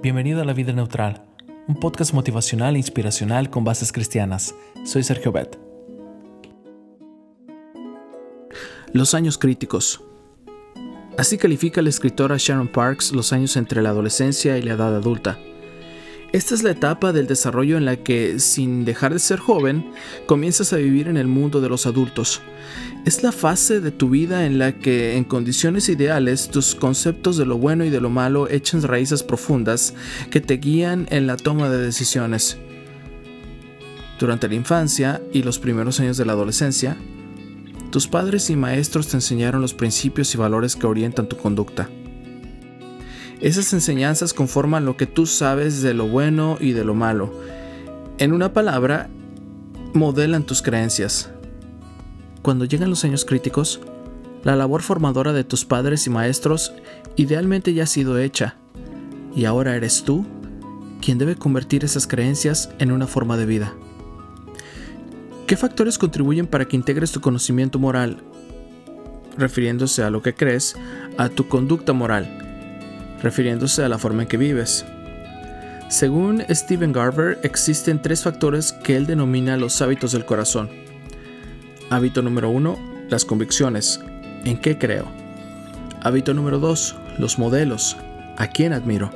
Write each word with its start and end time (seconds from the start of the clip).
Bienvenido 0.00 0.40
a 0.40 0.44
La 0.44 0.52
Vida 0.52 0.72
Neutral, 0.72 1.26
un 1.66 1.74
podcast 1.74 2.14
motivacional 2.14 2.76
e 2.76 2.78
inspiracional 2.78 3.50
con 3.50 3.64
bases 3.64 3.90
cristianas. 3.90 4.54
Soy 4.84 5.02
Sergio 5.02 5.32
Bet. 5.32 5.58
Los 8.92 9.14
años 9.14 9.38
críticos. 9.38 10.00
Así 11.16 11.36
califica 11.36 11.82
la 11.82 11.88
escritora 11.88 12.36
Sharon 12.38 12.68
Parks 12.68 13.10
los 13.10 13.32
años 13.32 13.56
entre 13.56 13.82
la 13.82 13.88
adolescencia 13.88 14.56
y 14.56 14.62
la 14.62 14.74
edad 14.74 14.94
adulta. 14.94 15.36
Esta 16.30 16.54
es 16.54 16.62
la 16.62 16.72
etapa 16.72 17.14
del 17.14 17.26
desarrollo 17.26 17.78
en 17.78 17.86
la 17.86 17.96
que, 17.96 18.38
sin 18.38 18.84
dejar 18.84 19.14
de 19.14 19.18
ser 19.18 19.38
joven, 19.38 19.92
comienzas 20.26 20.74
a 20.74 20.76
vivir 20.76 21.08
en 21.08 21.16
el 21.16 21.26
mundo 21.26 21.62
de 21.62 21.70
los 21.70 21.86
adultos. 21.86 22.42
Es 23.06 23.22
la 23.22 23.32
fase 23.32 23.80
de 23.80 23.92
tu 23.92 24.10
vida 24.10 24.44
en 24.44 24.58
la 24.58 24.72
que, 24.78 25.16
en 25.16 25.24
condiciones 25.24 25.88
ideales, 25.88 26.50
tus 26.50 26.74
conceptos 26.74 27.38
de 27.38 27.46
lo 27.46 27.56
bueno 27.56 27.82
y 27.86 27.90
de 27.90 28.02
lo 28.02 28.10
malo 28.10 28.46
echan 28.50 28.82
raíces 28.82 29.22
profundas 29.22 29.94
que 30.30 30.42
te 30.42 30.58
guían 30.58 31.06
en 31.10 31.26
la 31.26 31.38
toma 31.38 31.70
de 31.70 31.78
decisiones. 31.78 32.58
Durante 34.18 34.48
la 34.48 34.54
infancia 34.54 35.22
y 35.32 35.42
los 35.42 35.58
primeros 35.58 35.98
años 35.98 36.18
de 36.18 36.26
la 36.26 36.32
adolescencia, 36.32 36.98
tus 37.90 38.06
padres 38.06 38.50
y 38.50 38.56
maestros 38.56 39.08
te 39.08 39.16
enseñaron 39.16 39.62
los 39.62 39.72
principios 39.72 40.34
y 40.34 40.36
valores 40.36 40.76
que 40.76 40.86
orientan 40.86 41.26
tu 41.26 41.38
conducta. 41.38 41.88
Esas 43.40 43.72
enseñanzas 43.72 44.34
conforman 44.34 44.84
lo 44.84 44.96
que 44.96 45.06
tú 45.06 45.24
sabes 45.26 45.80
de 45.82 45.94
lo 45.94 46.08
bueno 46.08 46.58
y 46.60 46.72
de 46.72 46.84
lo 46.84 46.94
malo. 46.94 47.32
En 48.18 48.32
una 48.32 48.52
palabra, 48.52 49.08
modelan 49.94 50.44
tus 50.44 50.60
creencias. 50.60 51.30
Cuando 52.42 52.64
llegan 52.64 52.90
los 52.90 53.04
años 53.04 53.24
críticos, 53.24 53.80
la 54.42 54.56
labor 54.56 54.82
formadora 54.82 55.32
de 55.32 55.44
tus 55.44 55.64
padres 55.64 56.06
y 56.06 56.10
maestros 56.10 56.72
idealmente 57.16 57.74
ya 57.74 57.84
ha 57.84 57.86
sido 57.86 58.18
hecha, 58.18 58.56
y 59.34 59.44
ahora 59.44 59.76
eres 59.76 60.02
tú 60.02 60.26
quien 61.00 61.18
debe 61.18 61.36
convertir 61.36 61.84
esas 61.84 62.06
creencias 62.06 62.70
en 62.78 62.90
una 62.90 63.06
forma 63.06 63.36
de 63.36 63.46
vida. 63.46 63.74
¿Qué 65.46 65.56
factores 65.56 65.96
contribuyen 65.96 66.46
para 66.46 66.66
que 66.66 66.76
integres 66.76 67.12
tu 67.12 67.20
conocimiento 67.20 67.78
moral, 67.78 68.18
refiriéndose 69.36 70.02
a 70.02 70.10
lo 70.10 70.22
que 70.22 70.34
crees, 70.34 70.76
a 71.16 71.28
tu 71.28 71.48
conducta 71.48 71.92
moral? 71.92 72.37
Refiriéndose 73.22 73.82
a 73.82 73.88
la 73.88 73.98
forma 73.98 74.22
en 74.22 74.28
que 74.28 74.36
vives. 74.36 74.84
Según 75.88 76.44
Stephen 76.50 76.92
Garver, 76.92 77.38
existen 77.42 78.02
tres 78.02 78.22
factores 78.22 78.72
que 78.72 78.96
él 78.96 79.06
denomina 79.06 79.56
los 79.56 79.80
hábitos 79.80 80.12
del 80.12 80.26
corazón. 80.26 80.68
Hábito 81.90 82.20
número 82.20 82.50
uno, 82.50 82.78
las 83.08 83.24
convicciones. 83.24 84.00
¿En 84.44 84.60
qué 84.60 84.76
creo? 84.76 85.06
Hábito 86.02 86.34
número 86.34 86.58
dos, 86.58 86.96
los 87.18 87.38
modelos. 87.38 87.96
¿A 88.36 88.48
quién 88.48 88.72
admiro? 88.72 89.10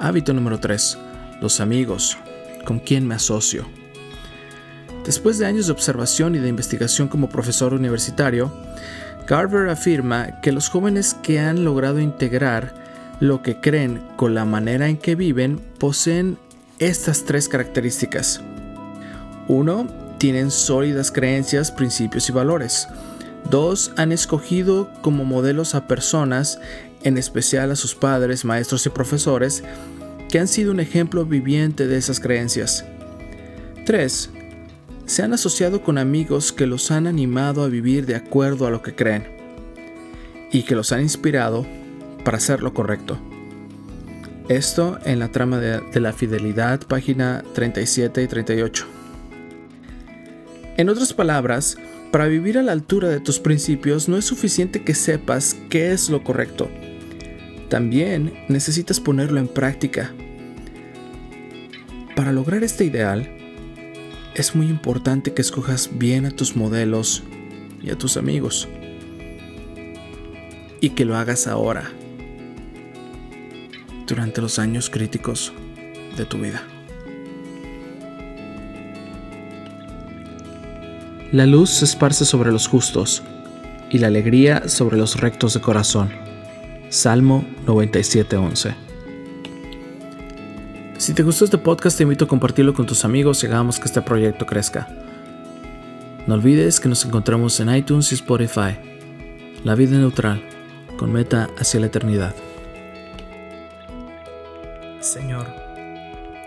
Hábito 0.00 0.34
número 0.34 0.58
tres, 0.58 0.98
los 1.40 1.60
amigos. 1.60 2.18
¿Con 2.64 2.80
quién 2.80 3.06
me 3.06 3.14
asocio? 3.14 3.66
Después 5.04 5.38
de 5.38 5.46
años 5.46 5.66
de 5.66 5.72
observación 5.72 6.34
y 6.34 6.38
de 6.38 6.48
investigación 6.48 7.08
como 7.08 7.28
profesor 7.28 7.74
universitario, 7.74 8.52
Garver 9.26 9.68
afirma 9.68 10.40
que 10.40 10.52
los 10.52 10.68
jóvenes 10.68 11.14
que 11.22 11.40
han 11.40 11.64
logrado 11.64 12.00
integrar 12.00 12.81
lo 13.22 13.40
que 13.40 13.60
creen 13.60 14.02
con 14.16 14.34
la 14.34 14.44
manera 14.44 14.88
en 14.88 14.96
que 14.96 15.14
viven 15.14 15.60
poseen 15.78 16.38
estas 16.80 17.22
tres 17.22 17.48
características. 17.48 18.40
1. 19.46 19.86
Tienen 20.18 20.50
sólidas 20.50 21.12
creencias, 21.12 21.70
principios 21.70 22.28
y 22.28 22.32
valores. 22.32 22.88
2. 23.48 23.92
Han 23.96 24.10
escogido 24.10 24.90
como 25.02 25.24
modelos 25.24 25.76
a 25.76 25.86
personas, 25.86 26.58
en 27.04 27.16
especial 27.16 27.70
a 27.70 27.76
sus 27.76 27.94
padres, 27.94 28.44
maestros 28.44 28.86
y 28.86 28.90
profesores, 28.90 29.62
que 30.28 30.40
han 30.40 30.48
sido 30.48 30.72
un 30.72 30.80
ejemplo 30.80 31.24
viviente 31.24 31.86
de 31.86 31.98
esas 31.98 32.18
creencias. 32.18 32.84
3. 33.86 34.30
Se 35.06 35.22
han 35.22 35.32
asociado 35.32 35.82
con 35.82 35.96
amigos 35.96 36.52
que 36.52 36.66
los 36.66 36.90
han 36.90 37.06
animado 37.06 37.62
a 37.62 37.68
vivir 37.68 38.04
de 38.04 38.16
acuerdo 38.16 38.66
a 38.66 38.70
lo 38.70 38.82
que 38.82 38.96
creen 38.96 39.28
y 40.50 40.64
que 40.64 40.74
los 40.74 40.90
han 40.90 41.02
inspirado 41.02 41.64
para 42.24 42.38
hacer 42.38 42.62
lo 42.62 42.72
correcto. 42.74 43.18
Esto 44.48 44.98
en 45.04 45.18
la 45.18 45.30
trama 45.30 45.58
de, 45.58 46.00
la 46.00 46.12
fidelidad, 46.12 46.80
página 46.86 47.44
37 47.54 48.22
y 48.22 48.26
38. 48.26 48.86
En 50.76 50.88
otras 50.88 51.12
palabras, 51.12 51.76
para 52.10 52.26
vivir 52.26 52.58
a 52.58 52.62
la 52.62 52.72
altura 52.72 53.08
de 53.08 53.20
tus 53.20 53.38
principios 53.38 54.08
no 54.08 54.16
es 54.16 54.24
suficiente 54.24 54.82
que 54.82 54.94
sepas 54.94 55.56
qué 55.70 55.92
es 55.92 56.10
lo 56.10 56.24
correcto. 56.24 56.68
También 57.68 58.34
necesitas 58.48 59.00
ponerlo 59.00 59.38
en 59.38 59.48
práctica. 59.48 60.12
Para 62.16 62.32
lograr 62.32 62.64
este 62.64 62.84
ideal, 62.84 63.30
es 64.34 64.54
muy 64.54 64.66
importante 64.66 65.32
que 65.32 65.40
escojas 65.40 65.88
bien 65.98 66.26
a 66.26 66.30
tus 66.30 66.56
modelos 66.56 67.22
y 67.80 67.90
a 67.90 67.96
tus 67.96 68.16
amigos. 68.16 68.68
Y 70.80 70.90
que 70.90 71.04
lo 71.04 71.16
hagas 71.16 71.46
ahora 71.46 71.90
durante 74.06 74.40
los 74.40 74.58
años 74.58 74.90
críticos 74.90 75.52
de 76.16 76.24
tu 76.24 76.38
vida. 76.38 76.62
La 81.32 81.46
luz 81.46 81.70
se 81.70 81.86
esparce 81.86 82.26
sobre 82.26 82.52
los 82.52 82.68
justos 82.68 83.22
y 83.90 83.98
la 83.98 84.08
alegría 84.08 84.68
sobre 84.68 84.98
los 84.98 85.18
rectos 85.18 85.54
de 85.54 85.60
corazón. 85.60 86.10
Salmo 86.90 87.44
97:11. 87.66 88.74
Si 90.98 91.14
te 91.14 91.22
gustó 91.22 91.46
este 91.46 91.58
podcast 91.58 91.96
te 91.96 92.02
invito 92.02 92.26
a 92.26 92.28
compartirlo 92.28 92.74
con 92.74 92.86
tus 92.86 93.04
amigos 93.04 93.42
y 93.42 93.46
hagamos 93.46 93.80
que 93.80 93.86
este 93.86 94.02
proyecto 94.02 94.44
crezca. 94.44 94.88
No 96.26 96.34
olvides 96.34 96.80
que 96.80 96.88
nos 96.88 97.04
encontramos 97.04 97.58
en 97.60 97.74
iTunes 97.74 98.12
y 98.12 98.14
Spotify. 98.14 98.76
La 99.64 99.74
vida 99.74 99.96
neutral, 99.96 100.42
con 100.98 101.12
meta 101.12 101.48
hacia 101.58 101.80
la 101.80 101.86
eternidad. 101.86 102.34
Señor, 105.02 105.46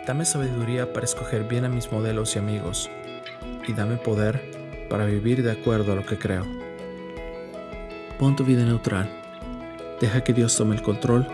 dame 0.07 0.23
sabiduría 0.23 0.93
para 0.93 1.03
escoger 1.03 1.43
bien 1.43 1.65
a 1.65 1.69
mis 1.69 1.91
modelos 1.91 2.35
y 2.35 2.39
amigos, 2.39 2.89
y 3.67 3.73
dame 3.73 3.97
poder 3.97 4.41
para 4.89 5.03
vivir 5.03 5.43
de 5.43 5.51
acuerdo 5.51 5.91
a 5.91 5.95
lo 5.95 6.05
que 6.05 6.17
creo. 6.17 6.45
Pon 8.17 8.37
tu 8.37 8.45
vida 8.45 8.63
neutral, 8.63 9.09
deja 9.99 10.23
que 10.23 10.31
Dios 10.31 10.55
tome 10.55 10.73
el 10.73 10.81
control, 10.81 11.27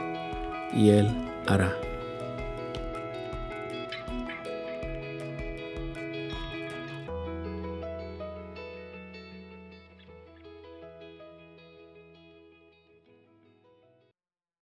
y 0.73 0.89
Él 0.89 1.11
hará. 1.45 1.75